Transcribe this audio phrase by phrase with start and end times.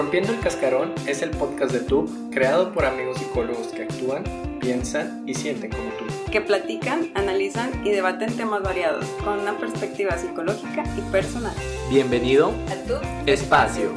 [0.00, 4.24] Rompiendo el Cascarón es el podcast de tú creado por amigos psicólogos que actúan,
[4.58, 6.06] piensan y sienten como tú.
[6.32, 11.54] Que platican, analizan y debaten temas variados con una perspectiva psicológica y personal.
[11.90, 12.94] Bienvenido A tu
[13.30, 13.92] Espacio.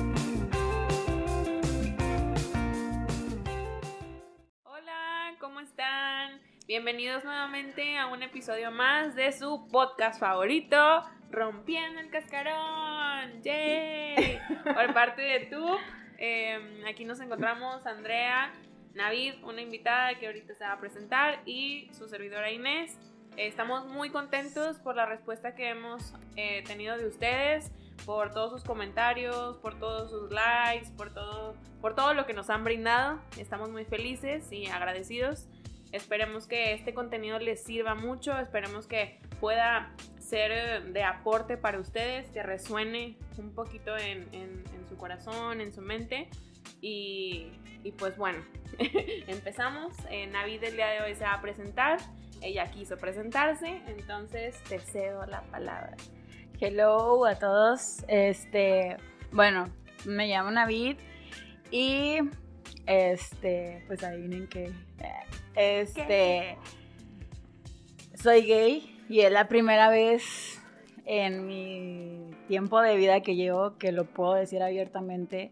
[4.65, 6.41] Hola, ¿cómo están?
[6.67, 10.77] Bienvenidos nuevamente a un episodio más de su podcast favorito,
[11.33, 13.41] Rompiendo el Cascarón.
[13.41, 14.39] ¡Yay!
[14.63, 15.65] Por parte de tú,
[16.19, 18.53] eh, aquí nos encontramos Andrea,
[18.93, 22.99] Navid, una invitada que ahorita se va a presentar, y su servidora Inés.
[23.35, 27.71] Eh, estamos muy contentos por la respuesta que hemos eh, tenido de ustedes,
[28.05, 32.51] por todos sus comentarios, por todos sus likes, por todo, por todo lo que nos
[32.51, 33.19] han brindado.
[33.39, 35.47] Estamos muy felices y agradecidos.
[35.93, 41.79] Esperemos que este contenido les sirva mucho, esperemos que pueda ser eh, de aporte para
[41.79, 46.27] ustedes, que resuene un poquito en, en- su corazón, en su mente.
[46.81, 47.51] Y,
[47.83, 48.43] y pues bueno,
[49.27, 49.93] empezamos.
[50.09, 51.97] Eh, Navid el día de hoy se va a presentar.
[52.41, 55.95] Ella quiso presentarse, entonces te cedo la palabra.
[56.59, 58.03] Hello a todos.
[58.07, 58.97] Este,
[59.31, 59.69] bueno,
[60.05, 60.97] me llamo Navid
[61.71, 62.17] y
[62.85, 64.71] este, pues adivinen que
[65.55, 66.57] este
[68.15, 70.59] soy gay y es la primera vez
[71.05, 75.51] en mi tiempo de vida que llevo que lo puedo decir abiertamente.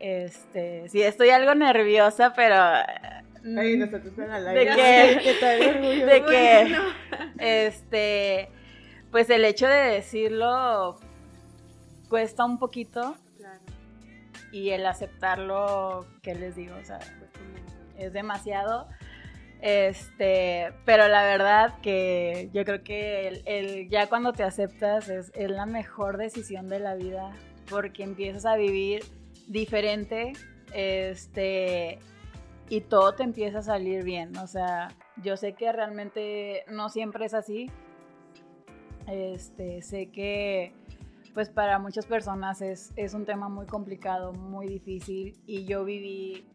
[0.00, 2.56] Este, sí estoy algo nerviosa, pero
[3.44, 4.70] mm, Ay, nosotros en al ¿De
[5.70, 6.06] orgullo?
[6.06, 6.82] de que Bueno.
[7.38, 8.48] este
[9.10, 10.98] pues el hecho de decirlo
[12.08, 13.14] cuesta un poquito
[14.52, 17.00] y el aceptarlo qué les digo o sea
[17.96, 18.88] es demasiado.
[19.60, 25.50] Este pero la verdad que yo creo que el, ya cuando te aceptas es, es
[25.50, 27.30] la mejor decisión de la vida
[27.70, 29.04] porque empiezas a vivir
[29.46, 30.32] diferente
[30.72, 32.00] este
[32.68, 34.36] y todo te empieza a salir bien.
[34.38, 34.88] O sea
[35.22, 37.70] yo sé que realmente no siempre es así.
[39.06, 40.72] Este sé que
[41.34, 46.46] pues para muchas personas es, es un tema muy complicado, muy difícil y yo viví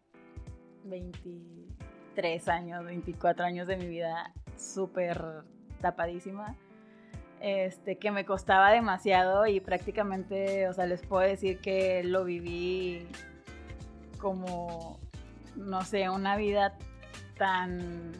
[0.84, 5.44] 23 años, 24 años de mi vida súper
[5.80, 6.56] tapadísima,
[7.40, 13.06] este, que me costaba demasiado y prácticamente, o sea, les puedo decir que lo viví
[14.18, 14.98] como,
[15.56, 16.76] no sé, una vida
[17.36, 18.12] tan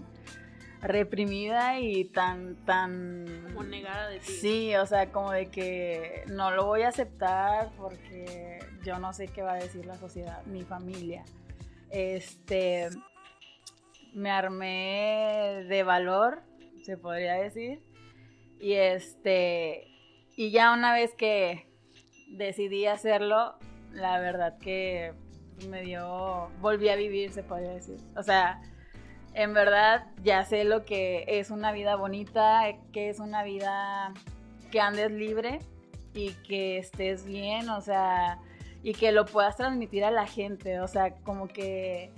[0.81, 3.27] reprimida y tan, tan...
[3.49, 4.33] como negada de ti.
[4.33, 9.28] Sí, o sea, como de que no lo voy a aceptar porque yo no sé
[9.28, 11.25] qué va a decir la sociedad, mi familia.
[11.91, 12.88] Este,
[14.15, 16.43] me armé de valor,
[16.84, 17.83] se podría decir,
[18.61, 19.87] y este,
[20.37, 21.67] y ya una vez que
[22.28, 23.59] decidí hacerlo,
[23.93, 25.15] la verdad que
[25.69, 27.99] me dio, volví a vivir, se podría decir.
[28.17, 28.61] O sea,
[29.34, 32.62] en verdad ya sé lo que es una vida bonita,
[32.93, 34.12] que es una vida
[34.71, 35.61] que andes libre
[36.15, 38.38] y que estés bien, o sea,
[38.83, 42.12] y que lo puedas transmitir a la gente, o sea, como que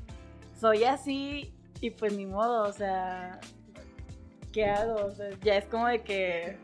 [0.59, 3.41] soy así y pues ni modo, o sea,
[4.53, 5.06] ¿qué hago?
[5.06, 6.59] O sea, ya es como de que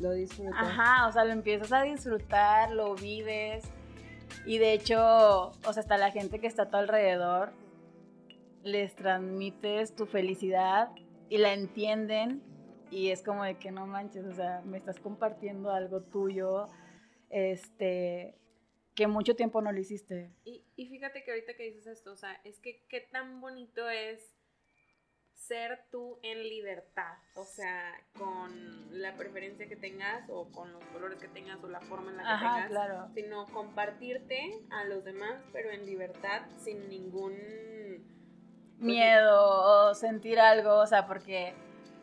[0.00, 0.52] Lo disfruto.
[0.56, 3.64] Ajá, o sea, lo empiezas a disfrutar, lo vives.
[4.46, 7.52] Y de hecho, o sea, hasta la gente que está a tu alrededor,
[8.62, 10.90] les transmites tu felicidad
[11.28, 12.42] y la entienden.
[12.90, 16.68] Y es como de que no manches, o sea, me estás compartiendo algo tuyo,
[17.28, 18.38] este,
[18.94, 20.32] que mucho tiempo no lo hiciste.
[20.44, 23.90] Y, y fíjate que ahorita que dices esto, o sea, es que qué tan bonito
[23.90, 24.32] es
[25.34, 31.18] ser tú en libertad, o sea, con la preferencia que tengas o con los colores
[31.18, 33.08] que tengas o la forma en la que Ajá, tengas, claro.
[33.14, 37.36] sino compartirte a los demás, pero en libertad, sin ningún
[38.80, 41.54] miedo o sentir algo, o sea, porque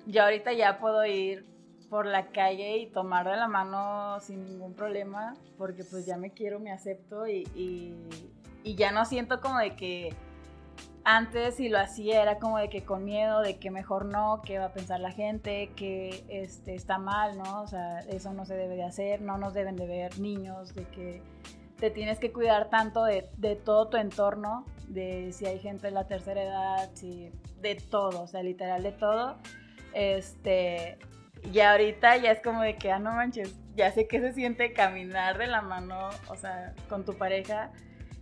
[0.06, 1.46] yo ahorita ya puedo ir
[1.90, 6.32] por la calle y tomar de la mano sin ningún problema, porque pues ya me
[6.32, 10.14] quiero, me acepto y, y- ya no siento como de que
[11.04, 14.58] antes si lo hacía era como de que con miedo, de que mejor no, que
[14.58, 17.62] va a pensar la gente, que este, está mal, ¿no?
[17.62, 20.84] O sea, eso no se debe de hacer, no nos deben de ver niños, de
[20.86, 21.22] que
[21.80, 25.92] te tienes que cuidar tanto de, de todo tu entorno, de si hay gente de
[25.92, 27.32] la tercera edad, si,
[27.62, 29.38] de todo, o sea, literal de todo.
[29.94, 30.98] Este,
[31.52, 34.74] y ahorita ya es como de que, ah, no manches, ya sé que se siente
[34.74, 37.72] caminar de la mano, o sea, con tu pareja.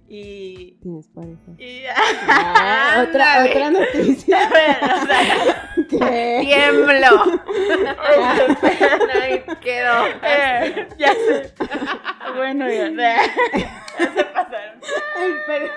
[0.07, 0.77] Y.
[0.81, 1.51] Tienes pareja.
[1.57, 4.50] y Ah, otra, otra noticia.
[4.50, 6.39] Bueno, o sea, ¿Qué?
[6.41, 7.41] tiemblo.
[9.21, 10.05] Ahí quedó.
[10.23, 11.53] Eh, ya sé.
[12.35, 14.79] Bueno, ya, ya se pasaron.
[15.47, 15.71] Pero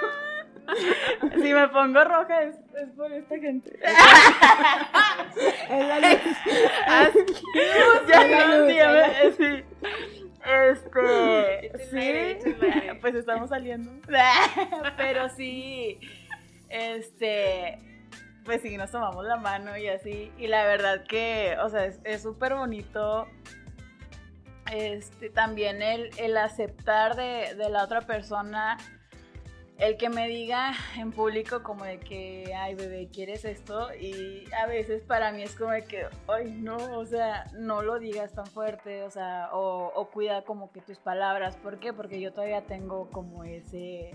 [1.42, 3.78] si me pongo roja es, es por esta gente.
[5.70, 6.20] Es la luz.
[8.08, 8.66] ya, no,
[9.36, 9.64] sí,
[10.80, 11.68] sí.
[11.72, 12.94] Este, aire, sí, aire.
[12.96, 13.90] pues estamos saliendo.
[14.96, 15.98] Pero sí,
[16.68, 17.78] este,
[18.44, 20.30] pues sí, nos tomamos la mano y así.
[20.38, 23.26] Y la verdad que, o sea, es- es súper bonito.
[24.72, 28.76] Este, también el, el aceptar de, de la otra persona,
[29.78, 33.94] el que me diga en público como de que, ay bebé, ¿quieres esto?
[33.94, 37.98] Y a veces para mí es como de que, ay no, o sea, no lo
[37.98, 41.56] digas tan fuerte, o sea, o, o cuida como que tus palabras.
[41.56, 41.92] ¿Por qué?
[41.92, 44.12] Porque yo todavía tengo como ese,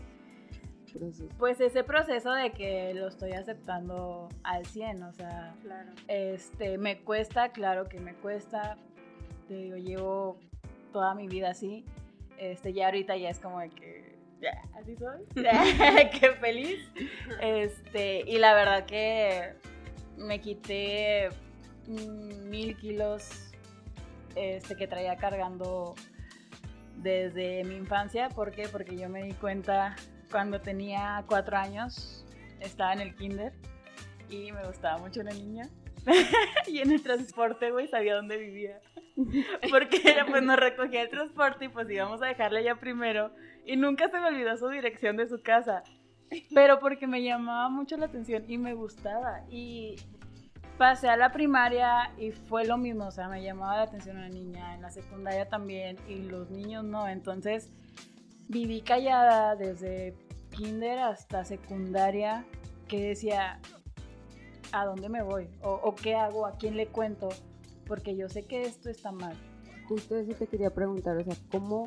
[0.91, 1.29] Proceso.
[1.37, 5.91] pues ese proceso de que lo estoy aceptando al 100, o sea, Claro.
[6.07, 8.77] este, me cuesta, claro que me cuesta.
[9.47, 10.37] Te digo, llevo
[10.91, 11.85] toda mi vida así.
[12.37, 14.00] Este, ya ahorita ya es como de que
[14.79, 15.23] así soy.
[16.19, 16.79] Qué feliz.
[17.41, 19.53] Este, y la verdad que
[20.17, 21.29] me quité
[21.87, 23.51] mm, mil kilos
[24.35, 25.95] este, que traía cargando
[26.97, 28.29] desde mi infancia.
[28.29, 28.67] ¿Por qué?
[28.67, 29.95] Porque yo me di cuenta
[30.29, 32.25] cuando tenía cuatro años,
[32.59, 33.53] estaba en el kinder
[34.29, 35.69] y me gustaba mucho una niña.
[36.67, 38.79] y en el transporte, güey, sabía dónde vivía.
[39.69, 43.31] Porque era, pues nos recogía el transporte y pues íbamos a dejarle ya primero.
[43.65, 45.83] Y nunca se me olvidó su dirección de su casa.
[46.53, 49.41] Pero porque me llamaba mucho la atención y me gustaba.
[49.49, 49.97] Y
[50.77, 53.07] pasé a la primaria y fue lo mismo.
[53.07, 54.73] O sea, me llamaba la atención una niña.
[54.73, 55.97] En la secundaria también.
[56.07, 57.07] Y los niños no.
[57.07, 57.69] Entonces
[58.47, 60.15] viví callada desde
[60.51, 62.45] kinder hasta secundaria.
[62.87, 63.59] Que decía,
[64.71, 65.49] ¿a dónde me voy?
[65.61, 66.45] ¿O, o qué hago?
[66.45, 67.29] ¿A quién le cuento?
[67.87, 69.35] Porque yo sé que esto está mal.
[69.87, 71.85] Justo eso te quería preguntar, o sea, ¿cómo,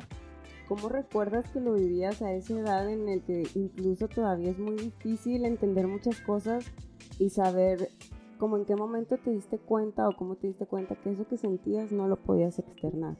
[0.67, 4.75] ¿cómo recuerdas que lo vivías a esa edad en el que incluso todavía es muy
[4.75, 6.71] difícil entender muchas cosas
[7.17, 7.89] y saber
[8.37, 11.37] como en qué momento te diste cuenta o cómo te diste cuenta que eso que
[11.37, 13.15] sentías no lo podías externar?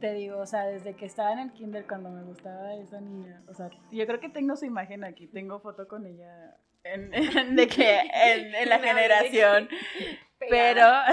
[0.00, 3.42] Te digo, o sea, desde que estaba en el kinder cuando me gustaba esa niña,
[3.48, 6.54] o sea, yo creo que tengo su imagen aquí, tengo foto con ella
[6.94, 9.68] en, en- de que en, en la generación,
[10.38, 11.06] pero Pegada.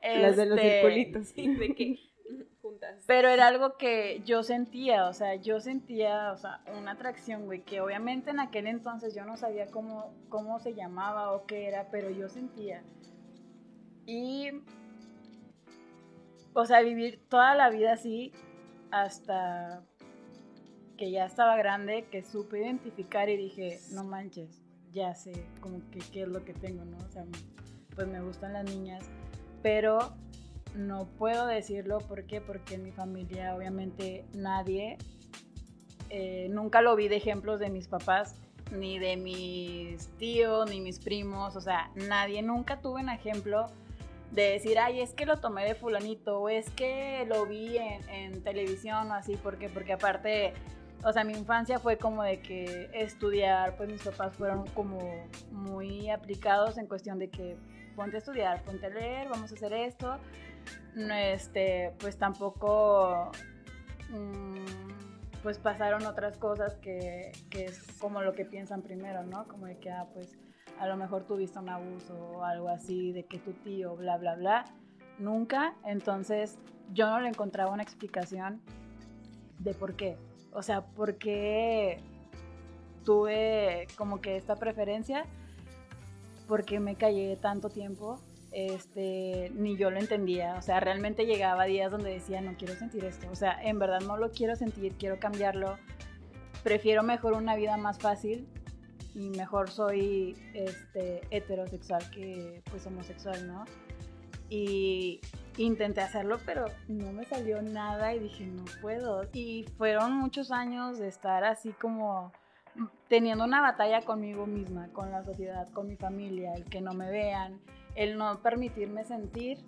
[0.02, 1.28] Las de los este, circulitos.
[1.28, 1.98] Sí, de que
[2.62, 3.04] juntas.
[3.06, 7.62] Pero era algo que yo sentía, o sea, yo sentía, o sea, una atracción, güey,
[7.62, 11.88] que obviamente en aquel entonces yo no sabía cómo, cómo se llamaba o qué era,
[11.90, 12.82] pero yo sentía.
[14.06, 14.50] Y,
[16.52, 18.32] o sea, vivir toda la vida así
[18.90, 19.82] hasta
[20.96, 24.62] que ya estaba grande, que supe identificar y dije, no manches,
[24.92, 26.96] ya sé como que qué es lo que tengo, ¿no?
[26.98, 27.24] O sea,
[27.94, 29.04] pues me gustan las niñas,
[29.62, 30.14] pero
[30.74, 32.40] no puedo decirlo, ¿por qué?
[32.40, 34.98] Porque en mi familia obviamente nadie,
[36.08, 38.36] eh, nunca lo vi de ejemplos de mis papás,
[38.72, 43.66] ni de mis tíos, ni mis primos, o sea, nadie, nunca tuve un ejemplo
[44.30, 48.08] de decir, ay, es que lo tomé de fulanito, o es que lo vi en,
[48.08, 49.68] en televisión o así, ¿por qué?
[49.68, 50.52] Porque aparte,
[51.02, 54.98] o sea, mi infancia fue como de que estudiar, pues mis papás fueron como
[55.50, 57.56] muy aplicados en cuestión de que
[57.96, 60.18] ponte a estudiar, ponte a leer, vamos a hacer esto.
[60.94, 63.30] No, este, pues tampoco,
[64.10, 69.48] mm, pues pasaron otras cosas que, que es como lo que piensan primero, ¿no?
[69.48, 70.36] Como de que, ah, pues
[70.78, 74.34] a lo mejor tuviste un abuso o algo así, de que tu tío, bla, bla,
[74.34, 74.64] bla.
[75.18, 76.58] Nunca, entonces
[76.92, 78.60] yo no le encontraba una explicación
[79.58, 80.16] de por qué.
[80.52, 82.00] O sea, por qué
[83.04, 85.24] tuve como que esta preferencia,
[86.48, 88.20] porque me callé tanto tiempo,
[88.52, 90.56] este, ni yo lo entendía.
[90.56, 93.28] O sea, realmente llegaba días donde decía, no quiero sentir esto.
[93.30, 95.78] O sea, en verdad no lo quiero sentir, quiero cambiarlo.
[96.62, 98.46] Prefiero mejor una vida más fácil
[99.14, 103.64] y mejor soy este, heterosexual que pues homosexual, ¿no?
[104.48, 105.20] Y
[105.64, 109.22] intenté hacerlo, pero no me salió nada y dije, no puedo.
[109.32, 112.32] Y fueron muchos años de estar así como
[113.08, 117.10] teniendo una batalla conmigo misma, con la sociedad, con mi familia, el que no me
[117.10, 117.60] vean,
[117.94, 119.58] el no permitirme sentir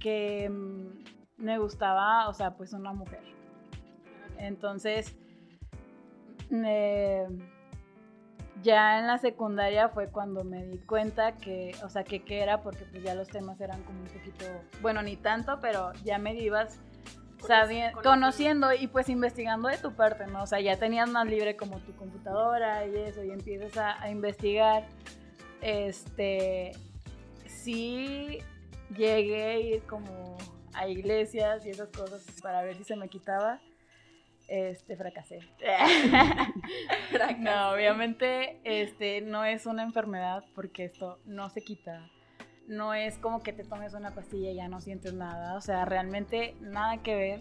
[0.00, 3.22] que mm, me gustaba, o sea, pues una mujer.
[4.38, 5.16] Entonces,
[6.50, 7.26] eh,
[8.62, 12.62] ya en la secundaria fue cuando me di cuenta que, o sea, que qué era,
[12.62, 14.44] porque pues ya los temas eran como un poquito,
[14.80, 16.78] bueno, ni tanto, pero ya me ibas
[17.46, 20.42] sabiendo, conociendo y pues investigando de tu parte, ¿no?
[20.42, 24.10] O sea, ya tenías más libre como tu computadora y eso, y empiezas a, a
[24.10, 24.84] investigar.
[25.60, 26.72] Este,
[27.46, 28.38] sí
[28.96, 30.36] llegué a ir como
[30.74, 33.60] a iglesias y esas cosas para ver si se me quitaba.
[34.48, 35.40] Este, fracasé.
[37.38, 42.08] no, obviamente, este, no es una enfermedad porque esto no se quita.
[42.66, 45.56] No es como que te tomes una pastilla y ya no sientes nada.
[45.56, 47.40] O sea, realmente nada que ver.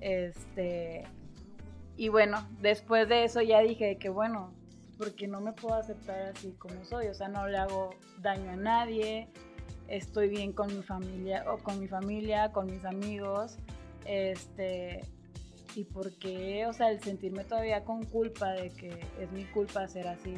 [0.00, 1.04] Este,
[1.96, 4.52] y bueno, después de eso ya dije que bueno,
[4.98, 7.08] porque no me puedo aceptar así como soy.
[7.08, 9.28] O sea, no le hago daño a nadie.
[9.88, 13.58] Estoy bien con mi familia, o con mi familia, con mis amigos.
[14.04, 15.02] Este,
[15.74, 18.88] y por qué, o sea, el sentirme todavía con culpa de que
[19.20, 20.34] es mi culpa ser así.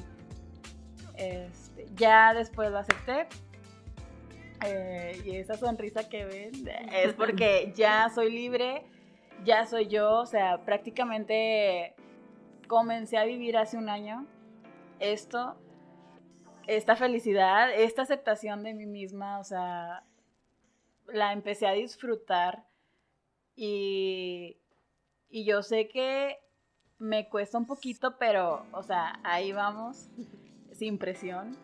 [1.17, 3.27] Este, ya después lo acepté.
[4.65, 8.83] eh, y esa sonrisa que ven es porque ya soy libre,
[9.45, 11.95] ya soy yo, o sea, prácticamente
[12.69, 14.27] comencé a vivir hace un año
[15.01, 15.57] esto,
[16.67, 20.05] esta felicidad, esta aceptación de mí misma, o sea,
[21.09, 22.65] la empecé a disfrutar
[23.57, 24.57] y,
[25.31, 26.37] y yo sé que
[26.99, 30.09] me cuesta un poquito, pero, o sea, ahí vamos,
[30.73, 31.57] sin presión.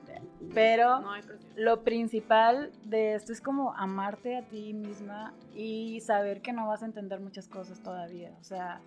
[0.55, 1.39] Pero No presión.
[1.57, 6.83] lo principal de esto es como amarte a ti misma y saber que no vas
[6.83, 8.37] a entender muchas cosas todavía.
[8.41, 8.81] O sea,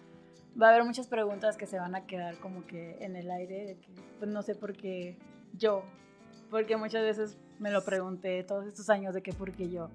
[0.62, 3.66] va a haber muchas preguntas que se van a quedar como que en el aire,
[3.66, 3.90] de que
[4.20, 5.18] pues no sé por qué
[5.54, 5.84] yo.
[6.50, 9.90] Porque muchas veces me lo pregunté todos estos años de que por qué yo.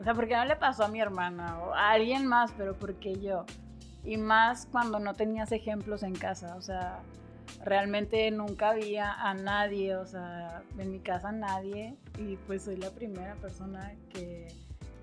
[0.00, 2.74] O sea, ¿por qué no le pasó a mi hermana o a alguien más, pero
[2.74, 3.44] por qué yo?
[4.04, 6.98] Y más cuando no tenías ejemplos en casa, o sea,
[7.64, 12.90] realmente nunca había a nadie, o sea, en mi casa nadie, y pues soy la
[12.90, 14.48] primera persona que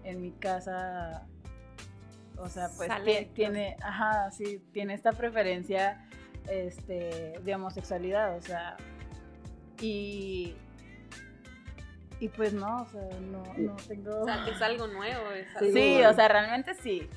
[0.03, 1.25] en mi casa,
[2.37, 3.33] o sea, pues Sale, tie- pues.
[3.33, 6.07] tiene, ajá, sí, tiene esta preferencia
[6.47, 8.77] este, de homosexualidad, o sea,
[9.79, 10.53] y,
[12.19, 14.21] y pues no, o sea, no, no tengo...
[14.21, 15.31] O sea, es algo nuevo.
[15.31, 17.09] Es algo- Sí, o sea, realmente sí.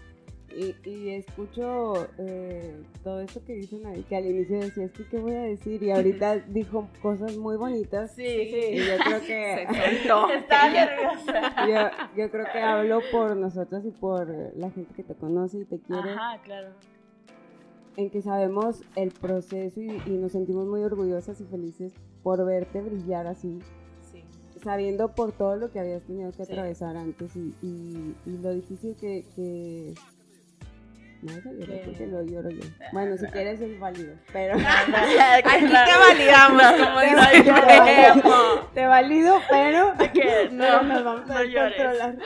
[0.53, 5.05] Y, y escucho eh, todo esto que dicen ahí, que al inicio decía, es que
[5.09, 8.13] qué voy a decir, y ahorita dijo cosas muy bonitas.
[8.15, 8.77] Sí, Y sí.
[8.87, 9.27] yo creo se
[9.67, 9.67] que
[10.07, 10.31] soltó.
[10.31, 11.67] Estaba nerviosa.
[11.67, 15.65] yo, yo creo que hablo por nosotros y por la gente que te conoce y
[15.65, 16.69] te quiere, Ajá, claro.
[17.97, 22.81] en que sabemos el proceso y, y nos sentimos muy orgullosas y felices por verte
[22.81, 23.59] brillar así,
[24.13, 24.23] Sí.
[24.63, 26.53] sabiendo por todo lo que habías tenido que Sí.
[26.53, 29.25] atravesar antes y, y- y lo difícil que...
[29.35, 29.95] que...
[31.25, 32.61] No porque lo lloro yo.
[32.93, 34.57] Bueno, si quieres es válido, pero...
[35.45, 38.23] Aquí te validamos, como Te dice
[38.75, 39.95] te valido, pero
[40.51, 42.19] no, no, nos vamos a controlar.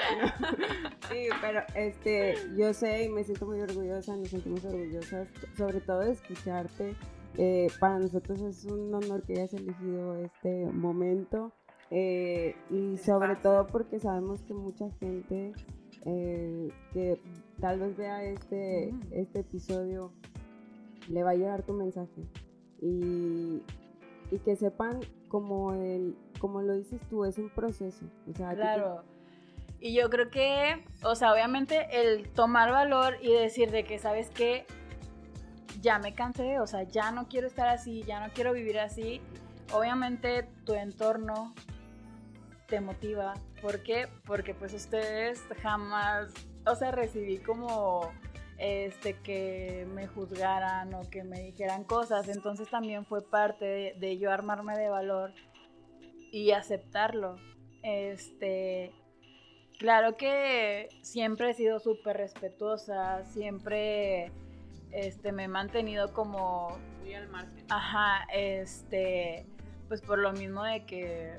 [1.09, 6.01] Sí, pero este, yo sé y me siento muy orgullosa, nos sentimos orgullosas, sobre todo
[6.01, 6.97] de escucharte.
[7.37, 11.53] Eh, para nosotros es un honor que hayas elegido este momento
[11.91, 13.43] eh, y sobre Espacio.
[13.43, 15.53] todo porque sabemos que mucha gente
[16.05, 17.21] eh, que
[17.61, 19.01] tal vez vea este, Mm.
[19.13, 20.13] este episodio
[21.09, 22.23] le va a llegar tu mensaje
[22.81, 23.63] y,
[24.31, 28.53] y que sepan como el como lo dices tú es un proceso o sea a
[28.53, 29.03] ti te- Claro.
[29.81, 34.29] Y yo creo que, o sea, obviamente el tomar valor y decir de que, ¿sabes
[34.31, 34.67] qué?
[35.81, 39.21] Ya me cansé, o sea, ya no quiero estar así, ya no quiero vivir así.
[39.73, 41.55] Obviamente tu entorno
[42.69, 43.35] te motiva.
[43.61, 44.09] ¿Por qué?
[44.25, 46.33] Porque pues ustedes jamás,
[46.67, 48.13] o sea, recibí como
[48.59, 52.29] este que me juzgaran o que me dijeran cosas.
[52.29, 55.33] Entonces también fue parte de, de yo armarme de valor
[56.31, 57.37] y aceptarlo.
[57.83, 58.93] Este,
[59.79, 64.31] claro que siempre he sido súper respetuosa, siempre
[64.93, 67.65] este, me he mantenido como Muy al margen.
[67.71, 69.47] Ajá, este,
[69.89, 71.35] pues por lo mismo de que,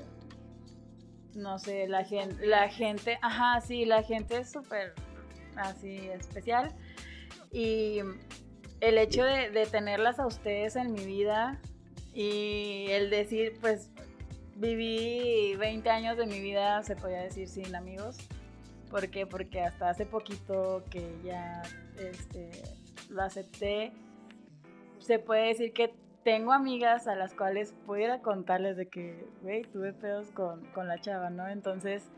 [1.34, 4.94] no sé, la gente, la gente, ajá, sí, la gente es súper
[5.56, 6.74] así especial
[7.52, 8.00] y
[8.80, 11.60] el hecho de, tenerlas a ustedes en mi vida
[12.14, 13.90] y el decir, pues
[14.56, 18.18] viví 20 años de mi vida, se podía decir, sin amigos.
[18.90, 19.26] ¿Por qué?
[19.26, 21.62] Porque hasta hace poquito que ya
[21.98, 22.50] este,
[23.08, 23.92] lo acepté,
[24.98, 29.92] se puede decir que tengo amigas a las cuales pudiera contarles de que, güey, tuve
[29.92, 31.48] pedos con, con la chava, ¿no?
[31.48, 32.10] Entonces,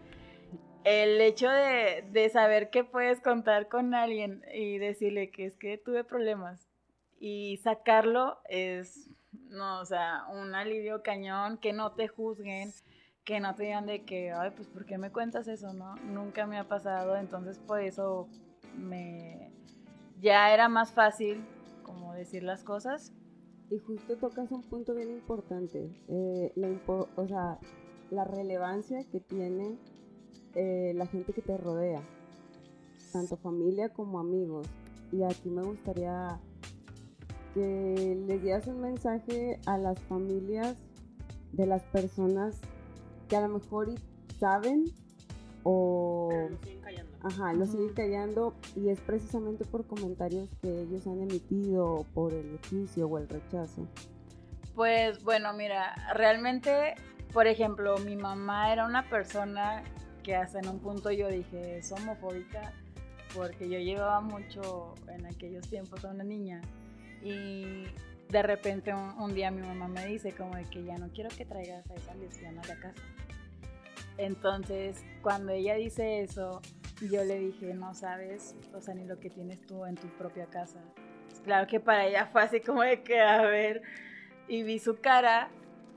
[0.85, 5.79] el hecho de, de saber que puedes contar con alguien y decirle que es que
[5.79, 6.69] tuve problemas
[7.21, 12.73] y sacarlo es, no, o sea, un alivio cañón, que no te juzguen,
[13.25, 15.95] que no te digan de que, ay, pues, ¿por qué me cuentas eso, no?
[15.97, 18.29] Nunca me ha pasado, entonces por eso
[18.77, 19.53] me...
[20.21, 21.45] Ya era más fácil
[21.83, 23.13] como decir las cosas.
[23.73, 26.69] Y justo tocas un punto bien importante eh, la
[27.17, 27.59] o sea
[28.11, 29.79] la relevancia que tiene
[30.55, 32.03] eh, la gente que te rodea
[33.13, 34.67] tanto familia como amigos
[35.11, 36.39] y aquí me gustaría
[37.55, 40.77] que les dieras un mensaje a las familias
[41.53, 42.61] de las personas
[43.29, 43.95] que a lo mejor
[44.39, 44.85] saben
[45.63, 46.31] o.
[47.23, 47.73] ajá, lo Ujú.
[47.73, 53.07] siguen callando y es precisamente por comentarios que ellos han emitido o por el juicio
[53.07, 53.87] o el rechazo.
[54.75, 56.95] Pues bueno, mira, realmente,
[57.33, 59.83] por ejemplo, mi mamá era una persona
[60.23, 62.73] que hasta en un punto yo dije es homofóbica
[63.35, 66.61] porque yo llevaba mucho en aquellos tiempos a una niña
[67.23, 67.85] y
[68.29, 71.29] de repente un, un día mi mamá me dice como de que ya no quiero
[71.37, 73.03] que traigas a esa lesbiana a la casa.
[74.19, 76.61] Entonces, cuando ella dice eso,
[77.09, 80.47] yo le dije, no sabes, o sea, ni lo que tienes tú en tu propia
[80.47, 80.81] casa.
[81.45, 83.83] Claro que para ella fue así como de que, a ver,
[84.49, 85.49] y vi su cara,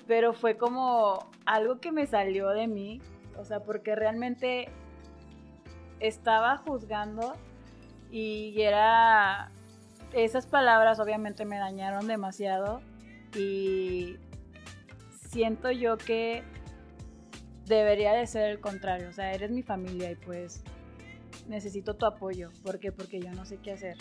[0.08, 3.02] pero fue como algo que me salió de mí,
[3.38, 4.70] o sea, porque realmente
[6.00, 7.34] estaba juzgando
[8.12, 9.52] y era
[10.14, 12.82] esas palabras obviamente me dañaron demasiado
[13.36, 14.18] y
[15.12, 16.44] siento yo que
[17.66, 20.64] debería de ser el contrario, o sea, eres mi familia y pues
[21.48, 22.92] necesito tu apoyo, ¿por qué?
[22.92, 23.98] Porque yo no sé qué hacer.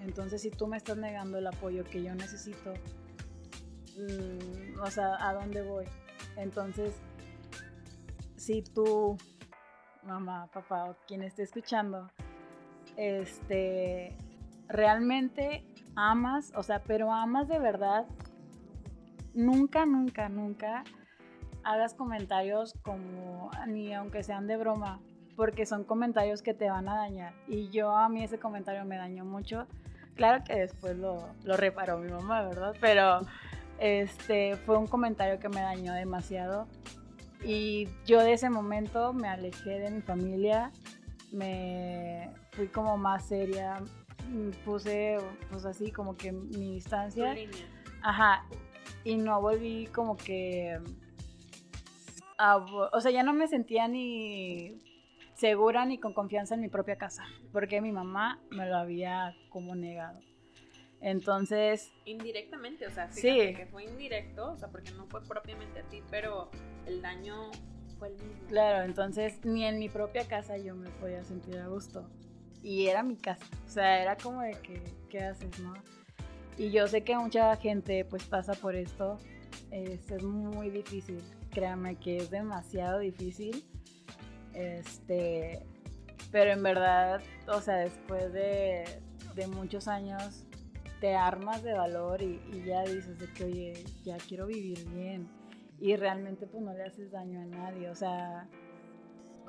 [0.00, 2.72] Entonces, si tú me estás negando el apoyo que yo necesito,
[3.96, 5.86] mm, o sea, ¿a dónde voy?
[6.36, 6.94] Entonces,
[8.36, 9.16] si tú,
[10.04, 12.08] mamá, papá o quien esté escuchando,
[12.96, 14.16] este,
[14.68, 15.64] realmente
[15.96, 18.06] amas, o sea, pero amas de verdad,
[19.34, 20.84] nunca, nunca, nunca
[21.64, 25.00] hagas comentarios como, ni aunque sean de broma,
[25.38, 27.32] porque son comentarios que te van a dañar.
[27.46, 29.68] Y yo a mí ese comentario me dañó mucho.
[30.16, 32.74] Claro que después lo, lo reparó mi mamá, ¿verdad?
[32.80, 33.20] Pero
[33.78, 36.66] este fue un comentario que me dañó demasiado.
[37.44, 40.72] Y yo de ese momento me alejé de mi familia,
[41.30, 43.76] me fui como más seria,
[44.64, 45.18] puse
[45.52, 47.36] pues así como que mi distancia.
[48.02, 48.44] Ajá.
[49.04, 50.80] Y no volví como que.
[52.38, 54.87] a o sea, ya no me sentía ni
[55.38, 57.24] segura ni con confianza en mi propia casa.
[57.52, 60.20] Porque mi mamá me lo había como negado.
[61.00, 63.54] Entonces, Indirectamente, o sea, Sí.
[63.54, 66.50] que fue indirecto, o sea, porque no fue propiamente a ti, pero
[66.86, 67.50] el daño
[67.98, 68.48] fue el mismo.
[68.48, 72.08] claro, entonces ni en mi propia casa yo me podía sentir a gusto.
[72.62, 73.46] Y era mi casa.
[73.64, 75.74] O sea, era como de que, ¿qué haces, no?
[76.56, 79.18] Y yo sé que mucha gente pues pasa por esto.
[79.70, 81.22] Es, es muy difícil.
[81.52, 83.64] Créanme que es demasiado difícil.
[84.58, 85.62] Este,
[86.32, 88.84] pero en verdad, o sea, después de,
[89.34, 90.44] de muchos años,
[91.00, 95.28] te armas de valor y, y ya dices de que, oye, ya quiero vivir bien.
[95.80, 97.88] Y realmente pues no le haces daño a nadie.
[97.88, 98.48] O sea,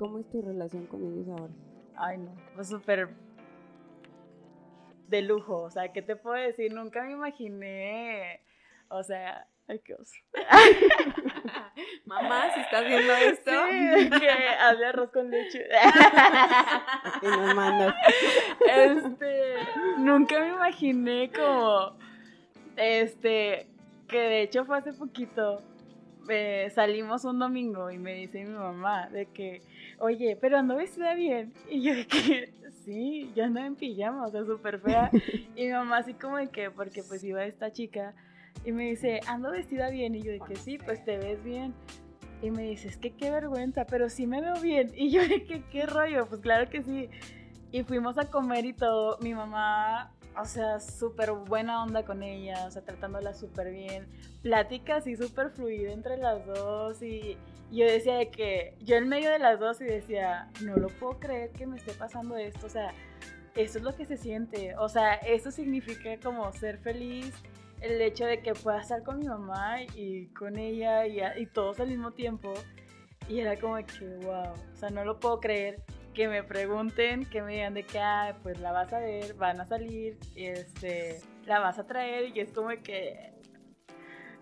[0.00, 1.52] ¿Cómo es tu relación con ellos ahora?
[1.94, 3.10] Ay, no, fue súper
[5.08, 5.60] de lujo.
[5.60, 6.72] O sea, ¿qué te puedo decir?
[6.72, 8.40] Nunca me imaginé.
[8.88, 10.14] O sea, ay, qué oso.
[12.04, 13.50] Mamá, si estás viendo esto.
[13.50, 15.64] Sí, que hazle arroz con leche.
[17.22, 17.94] Y nos mandas.
[18.66, 19.54] Este,
[19.98, 21.96] nunca me imaginé como,
[22.76, 23.68] este,
[24.08, 25.62] que de hecho fue hace poquito.
[26.28, 29.62] eh, salimos un domingo y me dice mi mamá de que,
[29.98, 31.52] oye, pero ando vestida bien.
[31.68, 32.54] Y yo de que,
[32.84, 35.10] sí, yo ando en pijama, o sea, súper fea.
[35.56, 38.14] Y mi mamá así como de que, porque pues iba esta chica.
[38.64, 40.14] Y me dice, ando vestida bien.
[40.14, 41.74] Y yo de que sí, pues te ves bien.
[42.42, 44.92] Y me dice, es que qué vergüenza, pero sí me veo bien.
[44.96, 46.26] Y yo de que, ¿qué rollo?
[46.26, 47.08] Pues claro que sí.
[47.72, 49.18] Y fuimos a comer y todo.
[49.20, 54.06] Mi mamá, o sea, súper buena onda con ella, o sea, tratándola súper bien.
[54.42, 57.02] Plática así súper fluida entre las dos.
[57.02, 57.36] Y
[57.70, 61.20] yo decía de que, yo en medio de las dos y decía, no lo puedo
[61.20, 62.66] creer que me esté pasando esto.
[62.66, 62.92] O sea,
[63.54, 64.74] eso es lo que se siente.
[64.76, 67.34] O sea, eso significa como ser feliz.
[67.80, 71.88] El hecho de que pueda estar con mi mamá y con ella y, todos al
[71.88, 72.52] mismo tiempo.
[73.28, 75.82] Y era como que, wow, o sea, no lo puedo creer
[76.14, 79.60] que me pregunten, que me digan de que, ah, pues la vas a ver, van
[79.60, 83.32] a salir, este, la vas a traer, y es como que,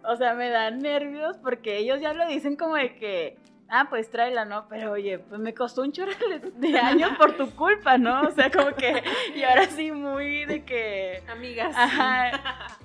[0.03, 3.37] o sea, me dan nervios porque ellos ya lo dicen como de que,
[3.69, 4.67] ah, pues tráela, ¿no?
[4.69, 6.13] Pero oye, pues me costó un chorro
[6.57, 8.23] de- años por tu culpa, ¿no?
[8.23, 9.03] O sea, como que,
[9.35, 11.75] y ahora sí muy de que, Amigas.
[11.77, 12.31] Ajá.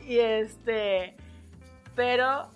[0.06, 1.15] Y este,
[1.96, 2.50] pero,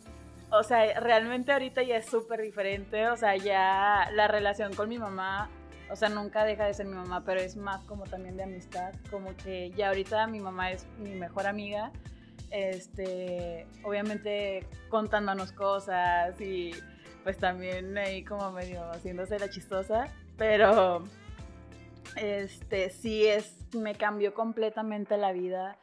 [0.51, 4.97] o sea, realmente ahorita ya es súper diferente, o sea, ya la relación con mi
[4.97, 5.49] mamá,
[5.89, 8.93] o sea, nunca deja de ser mi mamá, pero es más como también de amistad,
[9.09, 11.91] como que ya ahorita mi mamá es mi mejor amiga,
[12.51, 16.71] este, obviamente contándonos cosas y
[17.27, 21.03] pues también ahí como medio haciéndose la chistosa, pero
[22.15, 25.77] este sí es me cambió completamente la vida.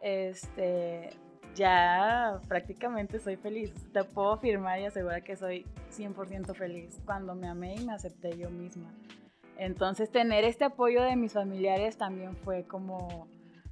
[0.00, 1.10] Este
[1.54, 3.72] ya prácticamente soy feliz.
[3.92, 5.64] Te puedo afirmar y asegurar que soy
[5.96, 8.92] 100% feliz cuando me amé y me acepté yo misma.
[9.56, 13.28] Entonces tener este apoyo de mis familiares también fue como,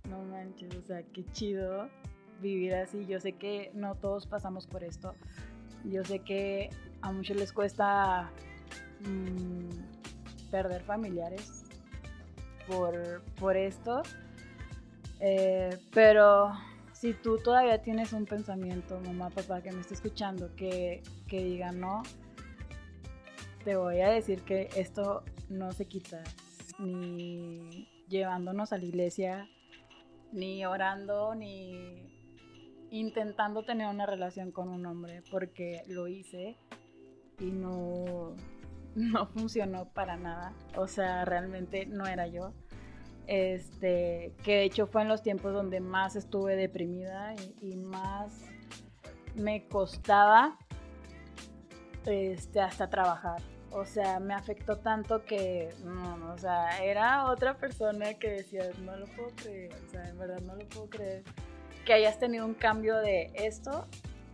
[0.08, 1.88] no manches, o sea, qué chido
[2.40, 3.04] vivir así.
[3.04, 5.16] Yo sé que no todos pasamos por esto.
[5.84, 6.70] Yo sé que
[7.06, 8.30] a muchos les cuesta
[9.00, 11.64] mm, perder familiares
[12.66, 14.02] por, por esto.
[15.20, 16.52] Eh, pero
[16.92, 21.70] si tú todavía tienes un pensamiento, mamá, papá, que me esté escuchando, que, que diga
[21.70, 22.02] no,
[23.64, 26.24] te voy a decir que esto no se quita,
[26.80, 29.48] ni llevándonos a la iglesia,
[30.32, 32.16] ni orando, ni
[32.90, 36.56] intentando tener una relación con un hombre, porque lo hice
[37.38, 38.34] y no,
[38.94, 40.52] no funcionó para nada.
[40.76, 42.52] O sea, realmente no era yo.
[43.26, 48.40] Este, que de hecho fue en los tiempos donde más estuve deprimida y, más
[49.34, 50.56] me costaba
[52.04, 53.42] este, hasta trabajar.
[53.72, 55.74] O sea, me afectó tanto que,
[56.32, 60.40] o sea, era otra persona que decía, no lo puedo creer, o sea, en verdad
[60.42, 61.24] no lo puedo creer
[61.86, 63.86] que hayas tenido un cambio de esto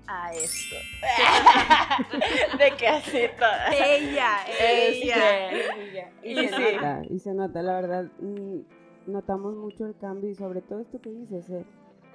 [0.07, 0.77] a esto.
[2.59, 3.69] de que así toda.
[3.75, 5.53] Ella, ella.
[5.53, 6.63] Este, Y, Y se sí.
[6.77, 8.61] nota, y se nota, la verdad, mm,
[9.07, 11.65] notamos mucho el cambio y sobre todo esto que dices, eh,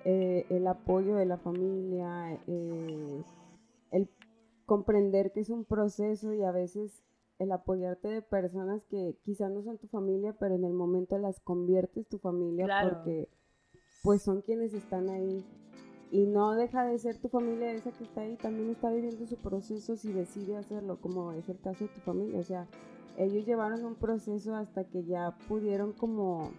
[0.06, 3.24] eh, el apoyo de la familia, eh,
[3.92, 4.10] el
[4.66, 7.04] comprender que es un proceso y a veces
[7.40, 11.40] el apoyarte de personas que quizás no son tu familia, pero en el momento las
[11.40, 12.90] conviertes tu familia Claro.
[12.96, 13.30] porque
[14.04, 15.46] pues son quienes están ahí
[16.12, 19.36] y no deja de ser tu familia esa que está ahí, también está viviendo su
[19.38, 22.68] proceso si decide hacerlo, como es el caso de tu familia, o sea,
[23.18, 26.52] ellos llevaron un proceso hasta que ya pudieron como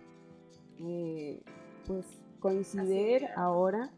[0.81, 1.43] eh,
[1.87, 2.05] pues
[2.41, 3.91] coincidir ahora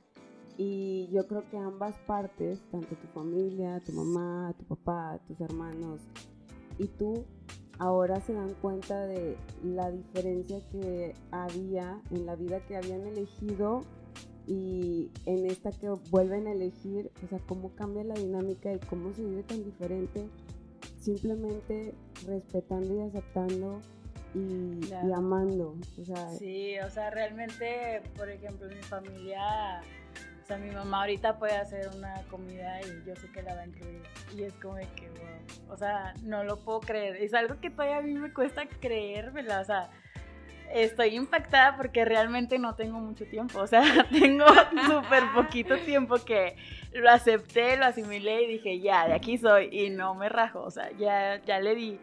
[0.57, 6.01] y yo creo que ambas partes, tanto tu familia, tu mamá, tu papá, tus hermanos
[6.79, 7.25] y tú
[7.79, 13.83] ahora se dan cuenta de la diferencia que había en la vida que habían elegido
[14.53, 19.13] y en esta que vuelven a elegir, o sea, cómo cambia la dinámica y cómo
[19.13, 20.27] se vive tan diferente,
[20.99, 21.95] simplemente
[22.27, 23.81] respetando y aceptando
[24.35, 25.15] y, y Claro.
[25.15, 29.83] amando, o sea, Sí, o sea, realmente, por ejemplo, mi familia,
[30.43, 33.61] o sea, mi mamá ahorita puede hacer una comida y yo sé que la va
[33.63, 34.03] a incluir.
[34.37, 37.17] Y es como de que, wow, o sea, no lo puedo creer.
[37.17, 39.91] Es algo que todavía a mí me cuesta creérmela, o sea,
[40.73, 44.47] estoy impactada porque realmente no tengo mucho tiempo, o sea, tengo
[44.87, 46.57] súper poquito tiempo que
[46.93, 50.71] lo acepté, lo asimilé y dije, ya, de aquí soy y no me rajo, o
[50.71, 51.99] sea, ya, ya le di.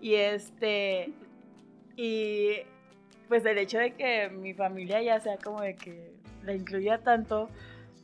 [0.00, 1.12] Y este,
[1.96, 2.56] y
[3.28, 7.48] pues el hecho de que mi familia ya sea como de que la incluya tanto,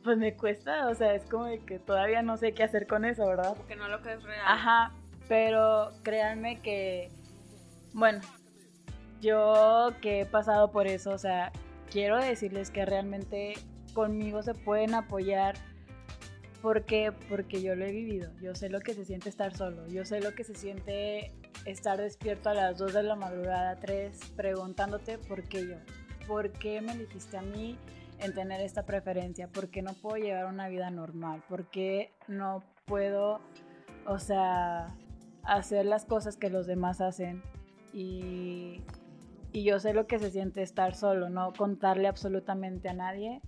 [0.03, 3.05] pues me cuesta, o sea, es como de que todavía no sé qué hacer con
[3.05, 3.53] eso, ¿verdad?
[3.55, 4.45] Porque no lo crees real.
[4.45, 4.93] Ajá,
[5.27, 7.09] pero créanme que,
[7.93, 8.21] bueno,
[9.21, 11.51] yo que he pasado por eso, o sea,
[11.91, 13.53] quiero decirles que realmente
[13.93, 15.55] conmigo se pueden apoyar.
[16.61, 17.13] ¿Por qué?
[17.29, 18.31] Porque yo lo he vivido.
[18.41, 19.87] Yo sé lo que se siente estar solo.
[19.87, 21.31] Yo sé lo que se siente
[21.65, 25.75] estar despierto a las 2 de la madrugada, 3, preguntándote por qué yo.
[26.27, 27.77] ¿Por qué me elegiste a mí
[28.19, 29.47] en tener esta preferencia?
[29.47, 31.43] ¿Por qué no puedo llevar una vida normal?
[31.47, 33.39] ¿Por qué no puedo,
[34.05, 34.93] o sea,
[35.43, 37.41] hacer las cosas que los demás hacen?
[37.93, 38.81] Y,
[39.51, 43.41] y yo sé lo que se siente estar solo, no contarle absolutamente a nadie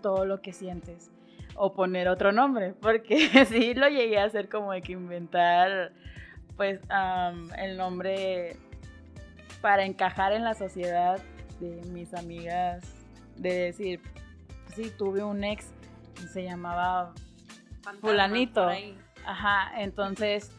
[0.00, 1.10] todo lo que sientes
[1.56, 5.92] o poner otro nombre, porque sí lo llegué a hacer como de que inventar
[6.56, 8.56] pues am, el nombre
[9.60, 11.20] para encajar en la sociedad
[11.60, 12.94] de mis amigas,
[13.36, 14.00] de decir,
[14.74, 15.72] sí, tuve un ex
[16.32, 17.12] se llamaba
[17.82, 18.68] Fantasmas fulanito.
[19.26, 20.50] Ajá, entonces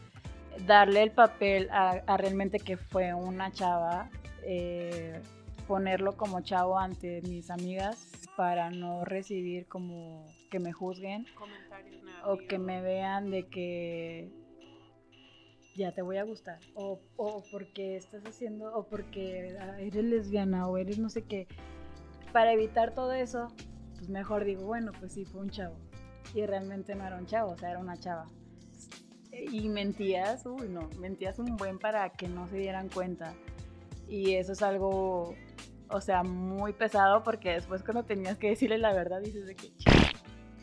[0.66, 4.08] darle el papel a, a realmente que fue una chava,
[4.46, 5.20] eh,
[5.66, 12.38] ponerlo como chavo ante mis amigas para no recibir como que me juzguen Comentarios o
[12.38, 14.30] que me vean de que
[15.74, 20.78] ya te voy a gustar o, o porque estás haciendo o porque eres lesbiana o
[20.78, 21.46] eres no sé qué.
[22.32, 23.48] Para evitar todo eso,
[23.94, 25.76] pues mejor digo, bueno, pues sí, fue un chavo.
[26.34, 28.26] Y realmente no era un chavo, o sea, era una chava.
[29.32, 33.34] Y mentías, uy, no, mentías un buen para que no se dieran cuenta.
[34.08, 35.34] Y eso es algo,
[35.88, 39.72] o sea, muy pesado porque después cuando tenías que decirle la verdad dices de que,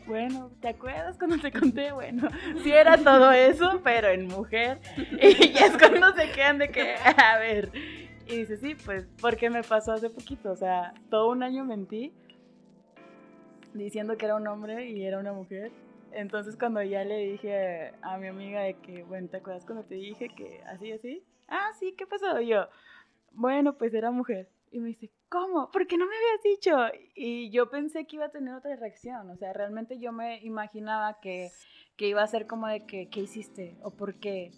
[0.06, 1.92] bueno, ¿te acuerdas cuando te conté?
[1.92, 2.28] Bueno,
[2.62, 4.80] sí era todo eso, pero en mujer.
[5.20, 7.70] Y es cuando se quedan de que, a ver.
[8.26, 12.12] Y dices, sí, pues, porque me pasó hace poquito, o sea, todo un año mentí.
[13.74, 15.72] diciendo que era un hombre y era una mujer.
[16.12, 19.96] Entonces cuando ya le dije a mi amiga de que, bueno, ¿te acuerdas cuando te
[19.96, 21.24] dije que así, así?
[21.48, 22.40] Ah, sí, ¿qué pasó?
[22.40, 22.68] Y yo,
[23.34, 24.48] bueno, pues era mujer.
[24.70, 25.70] Y me dice, ¿cómo?
[25.70, 26.76] ¿Por qué no me habías dicho?
[27.14, 29.30] Y yo pensé que iba a tener otra reacción.
[29.30, 31.50] O sea, realmente yo me imaginaba que,
[31.96, 33.76] que iba a ser como de que, ¿qué hiciste?
[33.82, 34.50] ¿O por qué?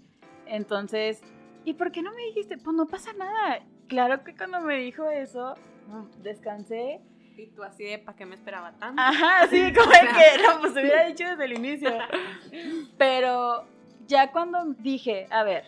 [0.47, 1.23] Entonces,
[1.65, 2.57] ¿y por qué no me dijiste?
[2.57, 3.61] Pues no pasa nada.
[3.89, 5.55] Claro que cuando me dijo eso,
[5.89, 7.01] mm, descansé.
[7.37, 9.01] Y tú así de, ¿para qué me esperaba tanto?
[9.03, 11.91] Ajá, sí, como de que, no, pues hubiera dicho desde el inicio.
[12.99, 13.67] Pero
[14.07, 15.65] ya cuando dije, a ver,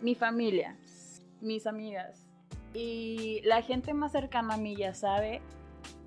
[0.00, 0.76] mi familia,
[1.40, 2.27] mis amigas
[2.74, 5.40] y la gente más cercana a mí ya sabe,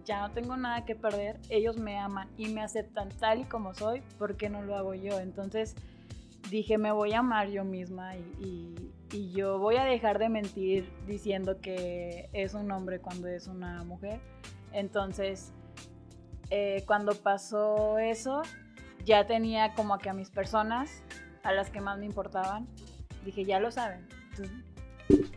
[0.06, 3.74] ya no tengo nada que perder, ellos me aman y me aceptan tal y como
[3.74, 5.19] soy, ¿por qué no lo hago yo?
[5.19, 5.76] Entonces
[6.50, 10.30] dije, me voy a amar yo misma y, y- y yo voy a dejar de
[10.30, 14.21] mentir diciendo que es un hombre cuando es una mujer.
[14.71, 15.52] Entonces,
[16.50, 18.41] eh, cuando pasó eso,
[19.04, 21.04] ya tenía como que a mis personas,
[21.43, 22.67] a las que más me importaban,
[23.26, 24.08] dije, ya lo saben.
[24.30, 25.32] Entonces,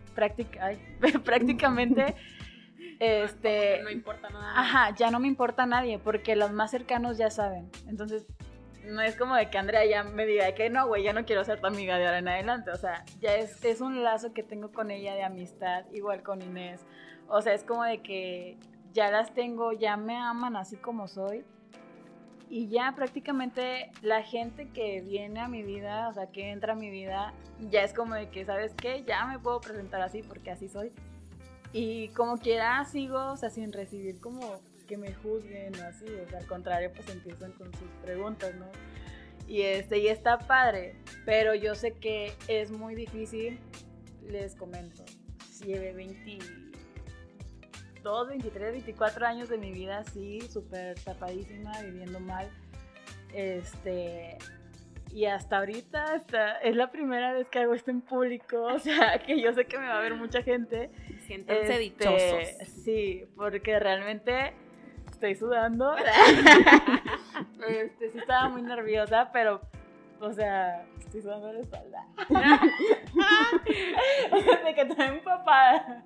[0.60, 0.78] ay,
[1.24, 2.14] prácticamente,
[3.00, 4.58] este, no importa nada.
[4.58, 7.70] Ajá, ya no me importa nadie, porque los más cercanos ya saben.
[7.88, 8.26] Entonces,
[8.84, 11.42] no es como de que Andrea ya me diga que no, güey, ya no quiero
[11.44, 12.70] ser tu amiga de ahora en adelante.
[12.70, 16.42] O sea, ya es, es un lazo que tengo con ella de amistad, igual con
[16.42, 16.84] Inés.
[17.28, 18.58] O sea, es como de que
[18.92, 21.44] ya las tengo, ya me aman así como soy.
[22.48, 26.76] Y ya prácticamente la gente que viene a mi vida, o sea, que entra a
[26.76, 27.32] mi vida,
[27.70, 29.04] ya es como de que, ¿sabes qué?
[29.06, 30.92] Ya me puedo presentar así porque así soy.
[31.72, 36.28] Y como quiera sigo, o sea, sin recibir como que me juzguen o así, o
[36.28, 38.66] sea, al contrario, pues empiezan con sus preguntas, ¿no?
[39.48, 43.58] Y este, y está padre, pero yo sé que es muy difícil,
[44.28, 45.04] les comento,
[45.64, 45.92] llevé
[48.04, 52.50] 22, 23, 24 años de mi vida así, súper tapadísima, viviendo mal,
[53.32, 54.36] este,
[55.10, 59.18] y hasta ahorita hasta, es la primera vez que hago esto en público, o sea,
[59.26, 60.90] que yo sé que me va a ver mucha gente,
[61.26, 62.68] Siéntanse este, dichosos.
[62.84, 64.52] Sí, porque realmente
[65.10, 65.96] estoy sudando.
[67.66, 69.62] este, sí estaba muy nerviosa, pero,
[70.20, 72.06] o sea, estoy sudando la espalda.
[74.30, 76.04] o sea, de que estoy empapada.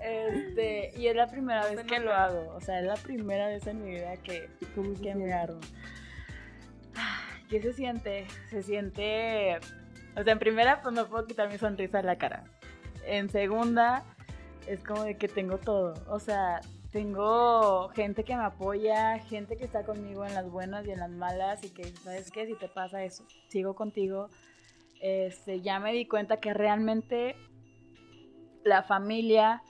[0.00, 2.54] Este, y es la primera vez que lo hago.
[2.54, 5.32] O sea, es la primera vez en mi vida que, ¿Cómo se que me siente?
[5.32, 5.60] armo.
[7.48, 8.26] ¿Qué se siente?
[8.50, 9.58] Se siente.
[10.16, 12.44] O sea, en primera, pues no puedo quitar mi sonrisa de la cara.
[13.06, 14.04] En segunda,
[14.66, 15.94] es como de que tengo todo.
[16.08, 20.90] O sea, tengo gente que me apoya, gente que está conmigo en las buenas y
[20.90, 22.46] en las malas y que, ¿sabes qué?
[22.46, 24.28] Si te pasa eso, sigo contigo.
[25.00, 27.36] Este, ya me di cuenta que realmente
[28.64, 29.62] la familia,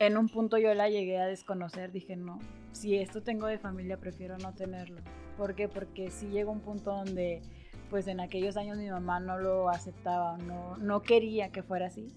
[0.00, 1.92] en un punto yo la llegué a desconocer.
[1.92, 2.40] Dije, no,
[2.72, 5.00] si esto tengo de familia, prefiero no tenerlo.
[5.36, 5.68] ¿Por qué?
[5.68, 7.42] Porque sí llegó un punto donde,
[7.90, 12.08] pues en aquellos años mi mamá no lo aceptaba, no, no quería que fuera así.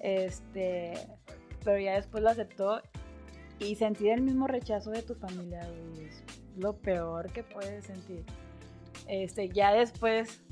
[0.00, 0.94] Este,
[1.64, 2.82] pero ya después lo aceptó
[3.60, 5.60] y sentir el mismo rechazo de tu familia,
[6.00, 6.24] es
[6.56, 8.24] lo peor que puedes sentir.
[9.06, 10.42] Este, ya después,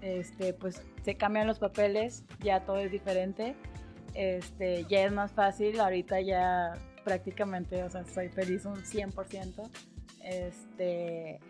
[0.00, 3.54] este, pues se cambian los papeles, ya todo es diferente.
[4.14, 9.70] Este, ya es más fácil, ahorita ya prácticamente, o sea, soy feliz un 100%.
[10.22, 11.40] Este,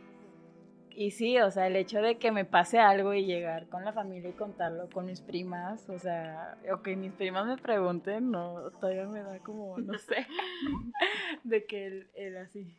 [0.94, 3.92] y sí, o sea, el hecho de que me pase algo y llegar con la
[3.92, 8.70] familia y contarlo con mis primas, o sea, o que mis primas me pregunten, no,
[8.72, 10.26] todavía me da como, no sé,
[11.44, 12.76] de que él, él así.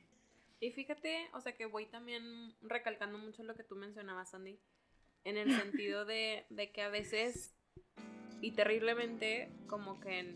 [0.59, 2.23] Y fíjate, o sea que voy también
[2.61, 4.59] recalcando mucho lo que tú mencionabas, Sandy,
[5.25, 7.55] en el sentido de, de que a veces,
[8.43, 10.33] y terriblemente, como que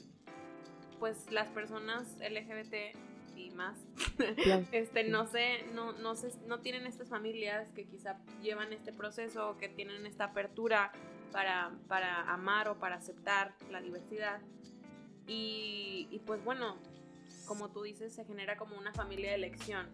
[0.98, 2.96] pues las personas LGBT
[3.36, 3.78] y más,
[4.72, 9.50] este, no sé, no, no sé, no tienen estas familias que quizá llevan este proceso,
[9.50, 10.94] o que tienen esta apertura
[11.34, 14.40] para, para amar o para aceptar la diversidad.
[15.28, 16.78] Y, y pues bueno,
[17.46, 19.86] como tú dices, se genera como una familia de elección,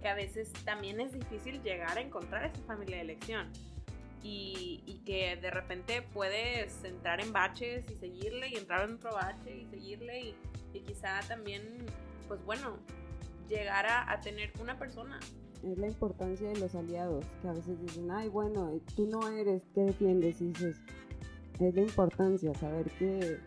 [0.00, 3.52] que a veces también es difícil llegar a encontrar esa familia de elección.
[4.22, 9.12] Y, y que de repente puedes entrar en baches y seguirle y entrar en otro
[9.12, 10.34] bache y seguirle y,
[10.74, 11.62] y quizá también,
[12.26, 12.78] pues bueno,
[13.48, 15.20] llegar a, a tener una persona.
[15.62, 19.62] Es la importancia de los aliados, que a veces dicen, ay, bueno, tú no eres,
[19.74, 20.40] ¿qué defiendes?
[20.40, 20.76] Y dices,
[21.58, 23.38] es la importancia, saber que,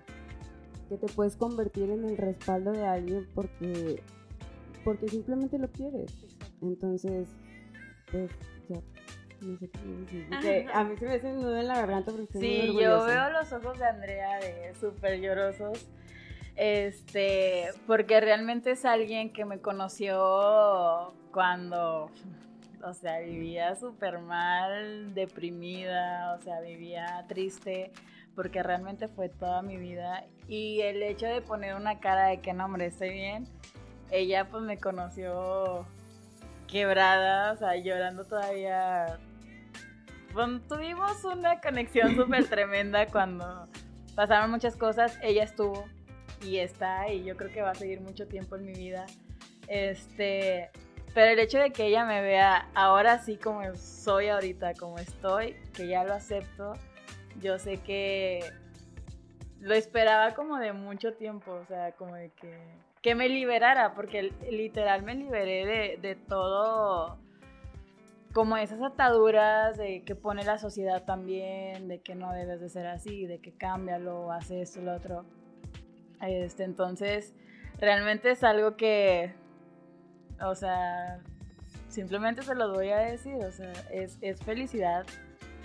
[0.89, 4.01] que te puedes convertir en el respaldo de alguien porque,
[4.83, 6.11] porque simplemente lo quieres.
[6.61, 7.29] Entonces,
[8.11, 8.29] pues,
[8.67, 8.81] ya,
[9.41, 10.27] no sé qué decir.
[10.29, 13.29] porque A mí se me hace un nudo en la garganta porque Sí, yo veo
[13.31, 15.87] los ojos de Andrea de súper llorosos.
[16.55, 22.11] Este, porque realmente es alguien que me conoció cuando,
[22.83, 27.91] o sea, vivía súper mal, deprimida, o sea, vivía triste,
[28.35, 30.25] porque realmente fue toda mi vida.
[30.47, 33.47] Y el hecho de poner una cara de que no, hombre, estoy bien,
[34.11, 35.85] ella pues me conoció
[36.67, 39.19] quebrada, o sea, llorando todavía.
[40.67, 43.67] Tuvimos una conexión súper tremenda cuando
[44.15, 45.17] pasaron muchas cosas.
[45.21, 45.85] Ella estuvo
[46.41, 49.05] y está y yo creo que va a seguir mucho tiempo en mi vida.
[49.67, 50.69] Este,
[51.13, 55.55] pero el hecho de que ella me vea ahora sí como soy ahorita, como estoy,
[55.73, 56.73] que ya lo acepto,
[57.41, 58.39] yo sé que
[59.59, 62.57] lo esperaba como de mucho tiempo, o sea, como de que,
[63.01, 67.19] que me liberara, porque literal me liberé de, de todo,
[68.33, 72.87] como esas ataduras de que pone la sociedad también, de que no debes de ser
[72.87, 75.25] así, de que cámbialo, hace esto, lo otro.
[76.21, 77.33] Este, entonces,
[77.77, 79.33] realmente es algo que,
[80.41, 81.19] o sea,
[81.89, 85.05] simplemente se lo voy a decir, o sea, es, es felicidad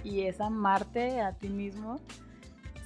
[0.02, 2.00] y es amarte a ti mismo,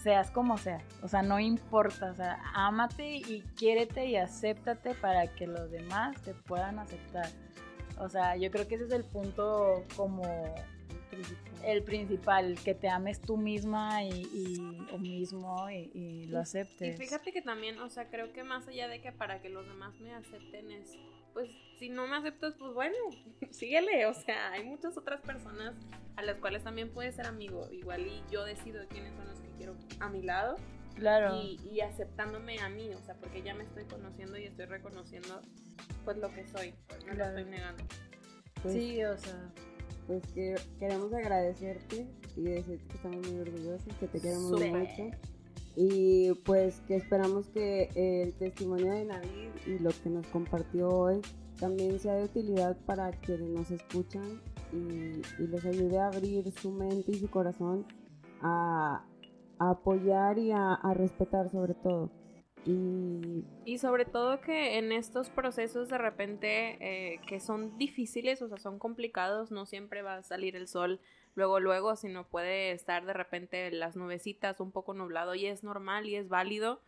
[0.02, 0.80] seas como sea.
[1.02, 6.20] O sea, no importa, o sea, ámate y quiérete y acéptate para que los demás
[6.22, 7.28] te puedan aceptar.
[8.00, 10.22] O sea, yo creo que ese es el punto como
[11.64, 14.22] el principal, que te ames tú misma y,
[14.92, 16.94] y mismo y, lo aceptes.
[16.94, 19.66] Y fíjate que también, o sea, creo que más allá de que para que los
[19.66, 20.96] demás me acepten es
[21.32, 22.96] pues si no me aceptas, pues bueno,
[23.50, 24.06] síguele.
[24.06, 25.74] O sea, hay muchas otras personas
[26.16, 27.68] a las cuales también puedes ser amigo.
[27.70, 30.56] Igual y yo decido quiénes son los que quiero a mi lado.
[31.00, 31.34] Claro.
[31.42, 35.40] Y, aceptándome a mí, o sea, porque ya me estoy conociendo y estoy reconociendo
[36.04, 36.74] pues lo que soy.
[37.06, 37.84] no lo estoy negando.
[38.62, 39.52] Pues, sí, o sea.
[40.06, 45.10] Pues que queremos agradecerte y decirte que estamos muy orgullosos, que te queremos mucho
[45.76, 51.20] y pues que esperamos que el testimonio de Navid y lo que nos compartió hoy
[51.58, 54.40] también sea de utilidad para quienes nos escuchan
[54.72, 57.86] y, les ayude a abrir su mente y su corazón
[58.40, 59.04] a,
[59.60, 62.10] apoyar y a, respetar sobre todo.
[62.64, 63.44] Y...
[63.64, 63.78] y...
[63.78, 68.78] sobre todo que en estos procesos de repente eh, que son difíciles, o sea, son
[68.78, 71.00] complicados, no siempre va a salir el sol
[71.34, 76.06] luego, luego, sino puede estar de repente las nubecitas un poco nublado y es normal
[76.08, 76.80] y es válido.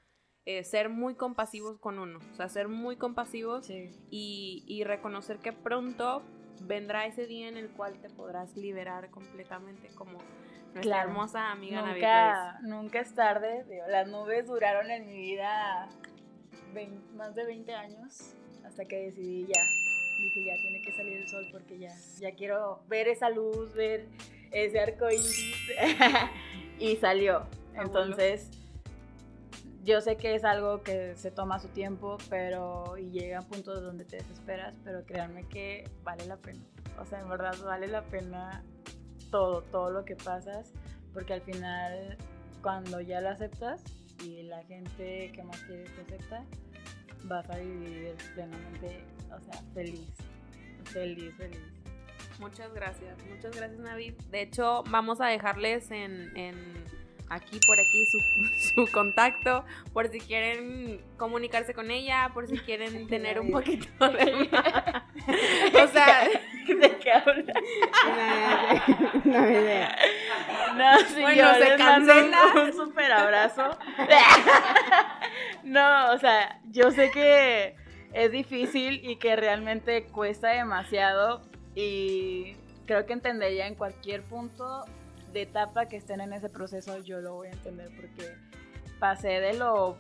[0.45, 5.53] Eh, ser muy compasivos con uno, o sea, ser muy compasivos y, y, reconocer que
[5.53, 6.21] pronto
[6.63, 10.19] vendrá ese día en el cual te podrás liberar completamente como
[10.75, 15.89] nuestra hermosa amiga nunca, Nunca es tarde, las nubes duraron en mi vida
[17.15, 19.61] más de 20 años hasta que decidí ya,
[20.19, 24.09] dije ya tiene que salir el sol porque ya, ya quiero ver esa luz, ver
[24.51, 25.07] ese arco
[26.79, 27.47] y salió.
[27.75, 28.51] Entonces,
[29.83, 33.83] yo sé que es algo que se toma su tiempo, pero y llega a puntos
[33.83, 36.61] donde te desesperas, pero créanme que vale la pena.
[37.01, 38.63] O sea, en verdad vale la pena
[39.33, 40.73] todo, todo lo que pasas,
[41.13, 42.17] porque al final
[42.63, 43.83] cuando ya lo aceptas
[44.23, 46.45] y la gente que más quieres te acepta,
[47.25, 50.09] vas a vivir plenamente, o sea, feliz,
[50.85, 51.61] feliz, feliz.
[52.39, 54.15] Muchas gracias, muchas gracias Navid.
[54.31, 56.55] De hecho, vamos a dejarles en, en
[57.29, 58.19] aquí por aquí su,
[58.87, 64.33] su, contacto por si quieren comunicarse con ella, por si quieren tener un poquito de
[65.83, 66.29] o sea,
[66.67, 67.53] ¿de qué habla?
[69.25, 69.97] No, idea.
[70.77, 72.39] No, si bueno, se cancela.
[72.65, 73.79] Un super abrazo.
[75.63, 77.77] no, o sea, yo sé que
[78.13, 81.43] es difícil y que realmente cuesta demasiado
[81.75, 84.85] y creo que entendería en cualquier punto
[85.33, 88.35] de etapa que estén en ese proceso, yo lo voy a entender porque
[88.99, 89.97] pasé de lo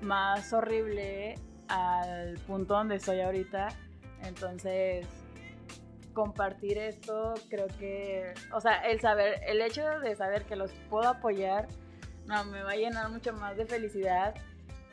[0.00, 1.36] más horrible
[1.68, 3.68] al punto donde estoy ahorita.
[4.24, 5.06] Entonces,
[6.12, 11.08] compartir esto, creo que, o sea, el saber, el hecho de saber que los puedo
[11.08, 11.68] apoyar,
[12.26, 14.34] no, me va a llenar mucho más de felicidad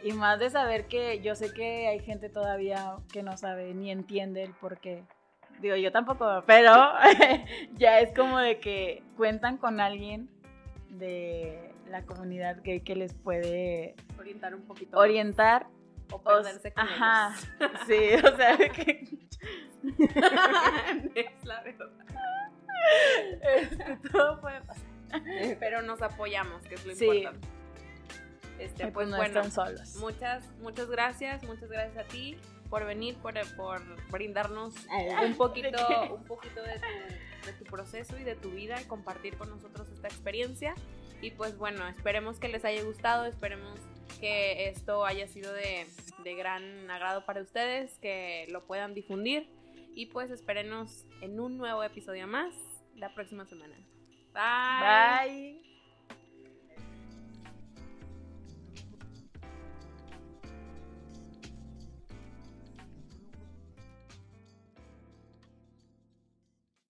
[0.03, 3.91] y más de saber que yo sé que hay gente todavía que no sabe ni
[3.91, 5.03] entiende el por qué
[5.61, 6.71] Digo, yo tampoco, pero
[7.73, 10.29] ya es como de que cuentan con alguien
[10.89, 14.97] de la comunidad gay que les puede orientar un poquito.
[14.97, 15.67] Orientar.
[16.11, 17.35] O perderse con Ajá.
[17.87, 19.18] Sí, o sea, que...
[21.15, 21.89] es la verdad.
[23.55, 24.85] Este, todo puede pasar.
[25.59, 27.47] Pero nos apoyamos, que es lo importante.
[28.59, 29.95] Este, pues, pues no bueno, están solos.
[29.95, 32.37] Muchas, muchas gracias, muchas gracias a ti
[32.69, 33.81] por venir, por, por
[34.11, 34.75] brindarnos
[35.25, 39.37] un poquito, un poquito de, tu, de tu proceso y de tu vida y compartir
[39.37, 40.75] con nosotros esta experiencia.
[41.21, 43.79] Y pues bueno, esperemos que les haya gustado, esperemos
[44.19, 45.87] que esto haya sido de,
[46.23, 49.49] de gran agrado para ustedes, que lo puedan difundir
[49.95, 52.53] y pues espérenos en un nuevo episodio más
[52.95, 53.75] la próxima semana.
[54.33, 55.59] Bye.
[55.59, 55.68] Bye.